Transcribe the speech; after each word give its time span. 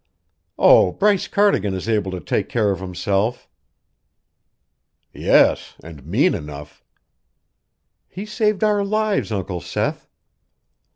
"Oh, 0.57 0.93
Bryce 0.93 1.27
Cardigan 1.27 1.75
is 1.75 1.87
able 1.87 2.09
to 2.09 2.19
take 2.19 2.49
care 2.49 2.71
of 2.71 2.79
himself." 2.79 3.47
"Yes, 5.13 5.75
and 5.83 6.07
mean 6.07 6.33
enough." 6.33 6.83
"He 8.07 8.25
saved 8.25 8.63
our 8.63 8.83
lives, 8.83 9.31
Uncle 9.31 9.61
Seth." 9.61 10.07